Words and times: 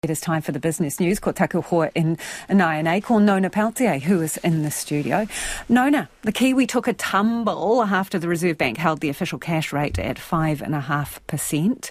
It 0.00 0.10
is 0.10 0.20
time 0.20 0.42
for 0.42 0.52
the 0.52 0.60
business 0.60 1.00
news. 1.00 1.18
Ko 1.18 1.32
taku 1.32 1.60
hoa 1.60 1.90
in 1.92 2.18
Naianei, 2.48 3.02
ko 3.02 3.18
Nona 3.18 3.50
Pelletier, 3.50 3.98
who 3.98 4.22
is 4.22 4.36
in 4.36 4.62
the 4.62 4.70
studio. 4.70 5.26
Nona, 5.68 6.08
the 6.22 6.30
Kiwi 6.30 6.68
took 6.68 6.86
a 6.86 6.92
tumble 6.92 7.82
after 7.82 8.16
the 8.16 8.28
Reserve 8.28 8.56
Bank 8.56 8.78
held 8.78 9.00
the 9.00 9.08
official 9.08 9.40
cash 9.40 9.72
rate 9.72 9.98
at 9.98 10.16
5.5%. 10.16 11.90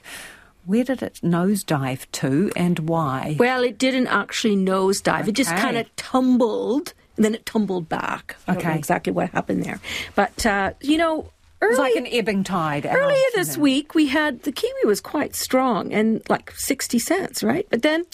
Where 0.64 0.84
did 0.86 1.04
it 1.04 1.20
nosedive 1.22 2.06
to 2.14 2.50
and 2.56 2.80
why? 2.80 3.36
Well, 3.38 3.62
it 3.66 3.78
didn't 3.78 4.08
actually 4.08 4.56
nosedive. 4.56 5.24
Okay. 5.24 5.30
It 5.30 5.34
just 5.34 5.54
kind 5.58 5.76
of 5.76 5.94
tumbled 5.98 6.94
and 7.18 7.26
then 7.26 7.36
it 7.36 7.46
tumbled 7.46 7.90
back. 7.90 8.38
I 8.48 8.56
okay. 8.56 8.74
exactly 8.78 9.12
what 9.12 9.32
happened 9.32 9.64
there. 9.64 9.82
But, 10.16 10.46
uh, 10.46 10.72
you 10.80 10.98
know, 10.98 11.30
Early, 11.62 11.72
it's 11.72 11.80
like 11.80 11.96
an 11.96 12.08
ebbing 12.08 12.44
tide. 12.44 12.86
Earlier 12.86 13.24
this 13.36 13.58
week, 13.58 13.96
we 13.96 14.08
had 14.08 14.44
the 14.44 14.52
Kiwi 14.52 14.86
was 14.86 15.02
quite 15.02 15.36
strong 15.36 15.92
and 15.92 16.22
like 16.30 16.52
60 16.52 17.00
cents, 17.00 17.44
right? 17.44 17.66
But 17.70 17.82
then 17.82 18.06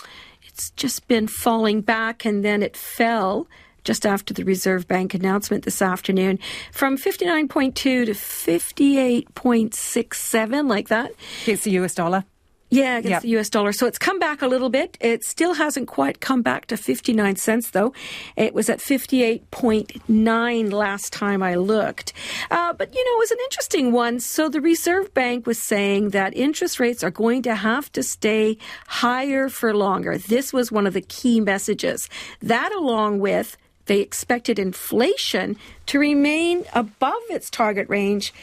it's 0.43 0.70
just 0.71 1.07
been 1.07 1.28
falling 1.28 1.82
back 1.82 2.25
and 2.25 2.43
then 2.46 2.64
it 2.64 2.78
fell 2.78 3.47
just 3.83 4.06
after 4.06 4.33
the 4.33 4.43
Reserve 4.43 4.88
Bank 4.88 5.14
announcement 5.14 5.66
this 5.66 5.82
afternoon 5.82 6.39
from 6.71 6.97
59.2 6.97 7.75
to 7.75 8.06
58.67, 8.06 10.69
like 10.69 10.88
that. 10.88 11.11
It's 11.46 11.64
the 11.64 11.71
US 11.71 11.96
dollar. 11.96 12.24
Yeah, 12.73 12.97
against 12.97 13.09
yep. 13.09 13.21
the 13.21 13.39
US 13.39 13.50
dollar. 13.50 13.71
So 13.71 13.86
it's 13.86 14.00
come 14.00 14.18
back 14.18 14.41
a 14.41 14.47
little 14.47 14.69
bit. 14.69 14.97
It 15.00 15.23
still 15.23 15.54
hasn't 15.54 15.87
quite 15.87 16.19
come 16.19 16.41
back 16.41 16.65
to 16.68 16.77
59 16.77 17.36
cents, 17.36 17.69
though. 17.69 17.93
It 18.36 18.55
was 18.55 18.68
at 18.68 18.79
58.9 18.79 20.73
last 20.73 21.13
time 21.13 21.43
I 21.43 21.54
looked. 21.54 22.13
Uh, 22.49 22.73
but, 22.73 22.93
you 22.93 23.04
know, 23.05 23.15
it 23.15 23.19
was 23.19 23.32
an 23.32 23.37
interesting 23.43 23.91
one. 23.91 24.19
So 24.19 24.49
the 24.49 24.59
Reserve 24.59 25.13
Bank 25.13 25.46
was 25.46 25.59
saying 25.59 26.09
that 26.09 26.36
interest 26.36 26.79
rates 26.79 27.04
are 27.04 27.11
going 27.11 27.43
to 27.43 27.54
have 27.54 27.91
to 27.91 28.01
stay 28.01 28.57
higher 28.87 29.49
for 29.49 29.75
longer. 29.75 30.18
This 30.18 30.51
was 30.51 30.71
one 30.71 30.87
of 30.87 30.93
the 30.93 31.01
key 31.01 31.39
messages. 31.41 32.09
That, 32.41 32.73
along 32.73 33.19
with 33.19 33.55
they 33.85 33.99
expected 33.99 34.58
inflation 34.58 35.58
to 35.87 35.99
remain 35.99 36.63
above 36.73 37.21
its 37.30 37.49
target 37.49 37.87
range, 37.89 38.33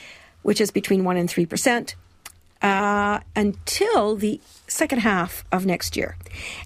which 0.43 0.61
is 0.61 0.71
between 0.71 1.03
1 1.03 1.17
and 1.17 1.29
3 1.31 1.47
percent 1.47 1.97
uh, 2.63 3.21
until 3.35 4.17
the 4.17 4.41
second 4.67 4.99
half 5.01 5.45
of 5.51 5.67
next 5.67 5.97
year. 5.97 6.17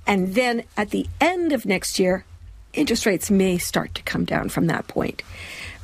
And 0.06 0.34
then 0.34 0.64
at 0.76 0.90
the 0.90 1.06
end 1.20 1.52
of 1.52 1.64
next 1.64 1.98
year, 1.98 2.24
interest 2.72 3.06
rates 3.06 3.30
may 3.30 3.58
start 3.58 3.94
to 3.94 4.02
come 4.02 4.24
down 4.24 4.48
from 4.48 4.66
that 4.66 4.88
point. 4.88 5.22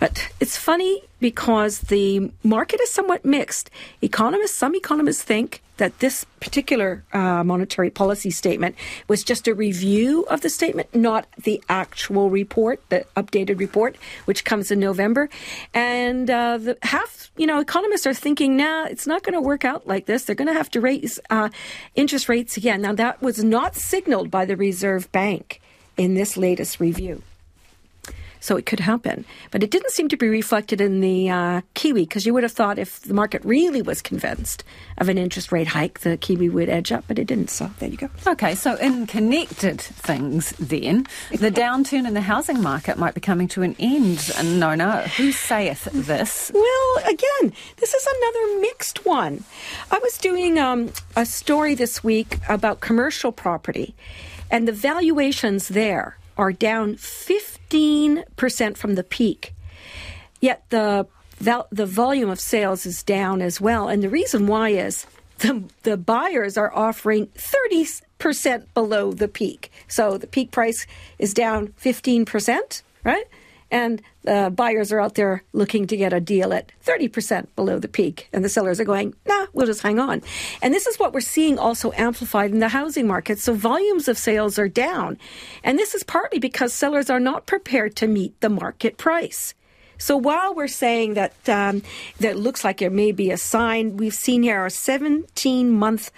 But 0.01 0.33
it's 0.41 0.57
funny 0.57 1.03
because 1.21 1.81
the 1.83 2.33
market 2.43 2.81
is 2.81 2.91
somewhat 2.91 3.25
mixed. 3.25 3.71
Economists, 4.01 4.57
some 4.57 4.75
economists 4.75 5.23
think 5.23 5.63
that 5.77 5.99
this 6.01 6.25
particular 6.41 7.05
uh, 7.13 7.45
monetary 7.45 7.91
policy 7.91 8.31
statement 8.31 8.75
was 9.09 9.23
just 9.23 9.47
a 9.47 9.55
review 9.55 10.25
of 10.25 10.41
the 10.41 10.49
statement, 10.49 10.95
not 10.95 11.27
the 11.43 11.63
actual 11.69 12.31
report, 12.31 12.83
the 12.89 13.05
updated 13.15 13.59
report, 13.59 13.97
which 14.25 14.45
comes 14.45 14.71
in 14.71 14.81
November. 14.81 15.29
And 15.75 16.31
uh, 16.31 16.59
the 16.59 16.79
half, 16.83 17.31
you 17.37 17.47
know, 17.47 17.61
economists 17.61 18.07
are 18.07 18.15
thinking, 18.15 18.57
nah, 18.57 18.85
it's 18.85 19.07
not 19.07 19.23
going 19.23 19.35
to 19.35 19.41
work 19.41 19.65
out 19.65 19.87
like 19.87 20.07
this. 20.07 20.25
They're 20.25 20.35
going 20.35 20.49
to 20.49 20.55
have 20.55 20.71
to 20.73 20.81
raise 20.81 21.21
uh, 21.29 21.51
interest 21.95 22.29
rates 22.29 22.57
again. 22.57 22.81
Now, 22.81 22.95
that 22.95 23.21
was 23.21 23.45
not 23.45 23.75
signaled 23.77 24.31
by 24.31 24.47
the 24.47 24.57
Reserve 24.57 25.13
Bank 25.13 25.61
in 25.99 26.15
this 26.15 26.39
latest 26.39 26.81
review. 26.81 27.23
So 28.41 28.57
it 28.57 28.67
could 28.67 28.81
happen. 28.81 29.25
But 29.51 29.63
it 29.63 29.71
didn't 29.71 29.91
seem 29.93 30.09
to 30.09 30.17
be 30.17 30.29
reflected 30.29 30.81
in 30.81 31.01
the 31.01 31.31
uh, 31.31 31.61
Kiwi 31.75 32.03
because 32.03 32.27
you 32.27 32.35
would 32.35 32.43
have 32.43 32.53
thought 32.53 32.79
if 32.79 33.01
the 33.01 33.15
market 33.15 33.45
really 33.45 33.83
was 33.83 34.03
convinced 34.03 34.65
of 34.99 35.09
an 35.09 35.19
interest 35.19 35.53
rate 35.53 35.69
hike, 35.69 36.01
the 36.01 36.17
Kiwi 36.17 36.49
would 36.49 36.69
edge 36.69 36.91
up, 36.91 37.05
but 37.07 37.19
it 37.19 37.27
didn't. 37.27 37.51
So 37.51 37.71
there 37.79 37.89
you 37.89 37.97
go. 37.97 38.09
Okay, 38.27 38.55
so 38.55 38.77
in 38.77 39.07
connected 39.07 39.81
things 39.81 40.53
then, 40.53 41.07
the 41.31 41.51
downturn 41.51 42.07
in 42.07 42.15
the 42.15 42.21
housing 42.23 42.63
market 42.63 42.99
might 42.99 43.15
be 43.15 43.21
coming 43.21 43.49
to 43.49 43.63
an 43.63 43.77
end. 43.79 44.31
No, 44.43 44.75
no. 44.75 45.03
who 45.17 45.33
saith 45.33 45.89
this? 45.93 46.51
Well, 46.55 46.97
again, 47.07 47.53
this 47.77 47.95
is 47.95 48.07
another 48.07 48.61
mixed 48.61 49.05
one. 49.05 49.45
I 49.91 49.99
was 49.99 50.19
doing 50.19 50.59
um, 50.59 50.93
a 51.17 51.27
story 51.27 51.75
this 51.75 52.03
week 52.03 52.39
about 52.49 52.81
commercial 52.81 53.33
property 53.33 53.95
and 54.51 54.67
the 54.67 54.73
valuations 54.73 55.69
there 55.69 56.17
are 56.37 56.53
down 56.53 56.97
15% 57.71 58.77
from 58.77 58.95
the 58.95 59.05
peak. 59.05 59.55
Yet 60.41 60.65
the 60.71 61.07
the 61.41 61.87
volume 61.87 62.29
of 62.29 62.39
sales 62.39 62.85
is 62.85 63.03
down 63.03 63.41
as 63.41 63.63
well. 63.63 63.89
And 63.89 64.03
the 64.03 64.11
reason 64.11 64.47
why 64.47 64.71
is 64.71 65.07
the, 65.39 65.65
the 65.85 65.97
buyers 65.97 66.59
are 66.59 66.71
offering 66.75 67.29
30% 67.29 68.67
below 68.75 69.13
the 69.13 69.27
peak. 69.27 69.73
So 69.89 70.19
the 70.19 70.27
peak 70.27 70.51
price 70.51 70.87
is 71.19 71.33
down 71.33 71.69
15%, 71.83 72.83
right? 73.05 73.25
And 73.71 74.03
buyers 74.25 74.93
are 74.93 75.01
out 75.01 75.15
there 75.15 75.43
looking 75.53 75.87
to 75.87 75.97
get 75.97 76.13
a 76.13 76.21
deal 76.21 76.53
at 76.53 76.73
30% 76.85 77.47
below 77.57 77.79
the 77.79 77.89
peak, 77.89 78.29
and 78.33 78.45
the 78.45 78.49
sellers 78.49 78.81
are 78.81 78.85
going, 78.85 79.15
nah, 79.27 79.47
we'll 79.53 79.67
just 79.67 79.83
hang 79.83 79.99
on. 79.99 80.23
And 80.63 80.75
this 80.75 80.87
is 80.87 80.99
what 80.99 81.13
we're 81.13 81.21
seeing 81.21 81.59
also 81.59 81.93
amplified 81.93 82.51
in 82.51 82.59
the 82.59 82.69
housing 82.69 83.07
market. 83.07 83.39
So 83.39 83.55
volumes 83.55 84.09
of 84.09 84.19
sales 84.19 84.59
are 84.59 84.69
down. 84.69 85.19
And 85.65 85.79
this 85.79 85.95
is 85.95 86.03
partly 86.03 86.39
because 86.39 86.73
sellers 86.73 87.11
are 87.11 87.21
not 87.21 87.47
prepared 87.47 87.97
to 87.97 88.07
meet 88.07 88.41
the 88.41 88.49
market 88.49 88.97
price. 88.97 89.55
So 90.01 90.17
while 90.17 90.55
we're 90.55 90.67
saying 90.67 91.15
that 91.15 91.35
um, 91.47 91.83
that 92.21 92.37
looks 92.37 92.65
like 92.65 92.81
it 92.81 92.91
may 92.91 93.13
be 93.13 93.31
a 93.31 93.37
sign, 93.37 93.99
we've 93.99 94.15
seen 94.15 94.43
here 94.43 94.59
our 94.59 94.71
17 94.71 95.71
month 95.71 96.11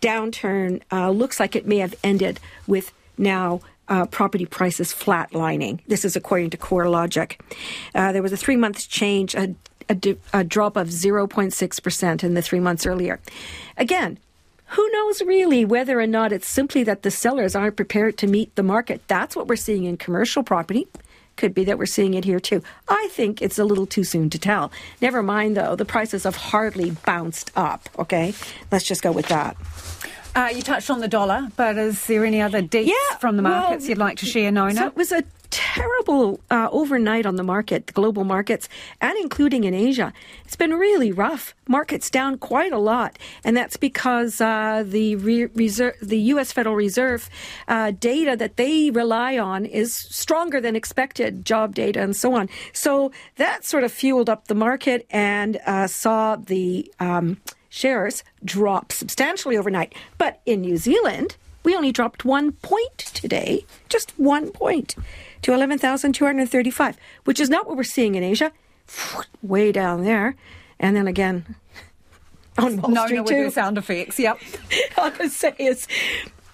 downturn 0.00 0.82
uh, 0.92 1.10
looks 1.10 1.40
like 1.40 1.56
it 1.56 1.66
may 1.66 1.78
have 1.78 1.96
ended 2.04 2.38
with 2.66 2.92
now 3.18 3.60
uh, 3.88 4.06
property 4.06 4.46
prices 4.46 4.92
flatlining. 4.92 5.80
This 5.86 6.04
is 6.04 6.16
according 6.16 6.50
to 6.50 6.56
CoreLogic. 6.56 7.38
Uh, 7.94 8.12
there 8.12 8.22
was 8.22 8.32
a 8.32 8.36
three 8.36 8.56
month 8.56 8.88
change, 8.88 9.34
a, 9.34 9.54
a, 9.88 10.16
a 10.32 10.44
drop 10.44 10.76
of 10.76 10.88
0.6% 10.88 12.24
in 12.24 12.34
the 12.34 12.42
three 12.42 12.60
months 12.60 12.86
earlier. 12.86 13.20
Again, 13.76 14.18
who 14.68 14.90
knows 14.92 15.22
really 15.22 15.64
whether 15.64 16.00
or 16.00 16.06
not 16.06 16.32
it's 16.32 16.48
simply 16.48 16.82
that 16.84 17.02
the 17.02 17.10
sellers 17.10 17.54
aren't 17.54 17.76
prepared 17.76 18.16
to 18.18 18.26
meet 18.26 18.54
the 18.56 18.62
market? 18.62 19.02
That's 19.06 19.36
what 19.36 19.46
we're 19.46 19.56
seeing 19.56 19.84
in 19.84 19.96
commercial 19.96 20.42
property. 20.42 20.88
Could 21.36 21.54
be 21.54 21.64
that 21.64 21.78
we're 21.78 21.86
seeing 21.86 22.14
it 22.14 22.24
here 22.24 22.40
too. 22.40 22.62
I 22.88 23.08
think 23.10 23.42
it's 23.42 23.58
a 23.58 23.64
little 23.64 23.86
too 23.86 24.04
soon 24.04 24.30
to 24.30 24.38
tell. 24.38 24.70
Never 25.00 25.22
mind, 25.22 25.56
though, 25.56 25.74
the 25.74 25.84
prices 25.84 26.24
have 26.24 26.36
hardly 26.36 26.92
bounced 26.92 27.50
up. 27.56 27.88
Okay, 27.98 28.34
let's 28.70 28.84
just 28.84 29.02
go 29.02 29.10
with 29.10 29.26
that. 29.28 29.56
Uh, 30.34 30.50
you 30.54 30.62
touched 30.62 30.90
on 30.90 31.00
the 31.00 31.08
dollar, 31.08 31.48
but 31.56 31.78
is 31.78 32.06
there 32.06 32.24
any 32.24 32.42
other 32.42 32.60
deets 32.60 32.86
yeah, 32.86 33.16
from 33.18 33.36
the 33.36 33.42
markets 33.42 33.82
well, 33.82 33.90
you'd 33.90 33.98
like 33.98 34.18
to 34.18 34.26
share, 34.26 34.50
Nona? 34.50 34.74
So 34.74 34.86
it 34.88 34.96
was 34.96 35.12
a 35.12 35.22
terrible 35.50 36.40
uh, 36.50 36.68
overnight 36.72 37.24
on 37.24 37.36
the 37.36 37.44
market, 37.44 37.86
the 37.86 37.92
global 37.92 38.24
markets, 38.24 38.68
and 39.00 39.16
including 39.20 39.62
in 39.62 39.72
Asia. 39.72 40.12
It's 40.44 40.56
been 40.56 40.74
really 40.74 41.12
rough. 41.12 41.54
Markets 41.68 42.10
down 42.10 42.38
quite 42.38 42.72
a 42.72 42.78
lot, 42.78 43.16
and 43.44 43.56
that's 43.56 43.76
because 43.76 44.40
uh, 44.40 44.82
the 44.84 45.14
re- 45.14 45.46
reserve, 45.46 45.94
the 46.02 46.18
U.S. 46.34 46.50
Federal 46.50 46.74
Reserve 46.74 47.30
uh, 47.68 47.92
data 47.92 48.34
that 48.36 48.56
they 48.56 48.90
rely 48.90 49.38
on 49.38 49.64
is 49.64 49.94
stronger 49.94 50.60
than 50.60 50.74
expected, 50.74 51.46
job 51.46 51.76
data 51.76 52.02
and 52.02 52.16
so 52.16 52.34
on. 52.34 52.48
So 52.72 53.12
that 53.36 53.64
sort 53.64 53.84
of 53.84 53.92
fueled 53.92 54.28
up 54.28 54.48
the 54.48 54.56
market 54.56 55.06
and 55.10 55.58
uh, 55.64 55.86
saw 55.86 56.34
the 56.34 56.92
um, 56.98 57.40
shares 57.74 58.22
dropped 58.44 58.92
substantially 58.92 59.56
overnight. 59.56 59.92
But 60.16 60.40
in 60.46 60.60
New 60.60 60.76
Zealand, 60.76 61.36
we 61.64 61.74
only 61.74 61.90
dropped 61.90 62.24
one 62.24 62.52
point 62.52 62.98
today, 62.98 63.66
just 63.88 64.12
one 64.16 64.52
point 64.52 64.94
to 65.42 65.52
11,235, 65.52 66.96
which 67.24 67.40
is 67.40 67.50
not 67.50 67.66
what 67.66 67.76
we're 67.76 67.82
seeing 67.82 68.14
in 68.14 68.22
Asia, 68.22 68.52
way 69.42 69.72
down 69.72 70.04
there. 70.04 70.36
And 70.78 70.94
then 70.94 71.08
again, 71.08 71.56
on 72.58 72.80
Wall 72.80 72.92
no, 72.92 73.06
Street 73.06 73.16
no, 73.16 73.24
too. 73.24 73.36
with 73.38 73.46
the 73.46 73.50
sound 73.50 73.76
effects, 73.76 74.20
yep. 74.20 74.38
All 74.96 75.06
I 75.06 75.10
can 75.10 75.30
say 75.30 75.54
is, 75.58 75.88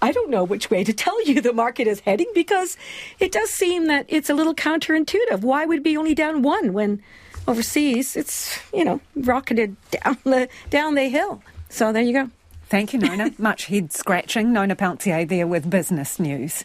I 0.01 0.11
don't 0.11 0.31
know 0.31 0.43
which 0.43 0.71
way 0.71 0.83
to 0.83 0.91
tell 0.93 1.23
you 1.27 1.39
the 1.39 1.53
market 1.53 1.85
is 1.85 1.99
heading 1.99 2.31
because 2.33 2.77
it 3.19 3.31
does 3.31 3.51
seem 3.51 3.85
that 3.87 4.07
it's 4.07 4.31
a 4.31 4.33
little 4.33 4.55
counterintuitive. 4.55 5.41
Why 5.41 5.65
would 5.65 5.79
it 5.79 5.83
be 5.83 5.95
only 5.95 6.15
down 6.15 6.41
one 6.41 6.73
when 6.73 7.03
overseas, 7.47 8.15
it's, 8.15 8.59
you 8.73 8.83
know, 8.83 8.99
rocketed 9.15 9.75
down 9.91 10.17
the, 10.23 10.49
down 10.69 10.95
the 10.95 11.09
hill. 11.09 11.41
So 11.69 11.91
there 11.91 12.03
you 12.03 12.13
go. 12.13 12.29
Thank 12.69 12.93
you, 12.93 12.99
Nona. 12.99 13.31
Much 13.37 13.65
head 13.65 13.91
scratching. 13.91 14.53
Nona 14.53 14.75
Pelletier 14.75 15.25
there 15.25 15.47
with 15.47 15.69
business 15.69 16.19
news. 16.19 16.55